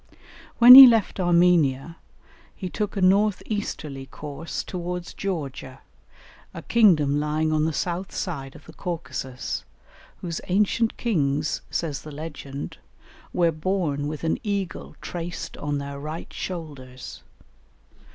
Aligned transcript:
When 0.57 0.73
he 0.73 0.87
left 0.87 1.19
Armenia 1.19 1.97
he 2.55 2.69
took 2.71 2.97
a 2.97 3.01
north 3.03 3.43
easterly 3.45 4.07
course 4.07 4.63
towards 4.63 5.13
Georgia, 5.13 5.81
a 6.55 6.63
kingdom 6.63 7.19
lying 7.19 7.51
on 7.53 7.65
the 7.65 7.71
south 7.71 8.11
side 8.11 8.55
of 8.55 8.65
the 8.65 8.73
Caucasus, 8.73 9.63
whose 10.21 10.41
ancient 10.47 10.97
kings, 10.97 11.61
says 11.69 12.01
the 12.01 12.09
legend, 12.11 12.79
"were 13.31 13.51
born 13.51 14.07
with 14.07 14.23
an 14.23 14.39
eagle 14.41 14.95
traced 15.01 15.55
on 15.57 15.77
their 15.77 15.99
right 15.99 16.33
shoulders." 16.33 17.21